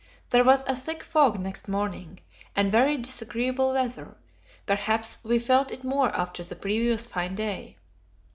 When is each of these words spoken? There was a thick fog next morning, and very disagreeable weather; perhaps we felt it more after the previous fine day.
There 0.31 0.43
was 0.43 0.63
a 0.65 0.75
thick 0.75 1.03
fog 1.03 1.39
next 1.39 1.67
morning, 1.67 2.21
and 2.55 2.71
very 2.71 2.97
disagreeable 2.97 3.73
weather; 3.73 4.17
perhaps 4.65 5.23
we 5.23 5.37
felt 5.37 5.69
it 5.69 5.83
more 5.83 6.09
after 6.15 6.43
the 6.43 6.55
previous 6.55 7.05
fine 7.05 7.35
day. 7.35 7.77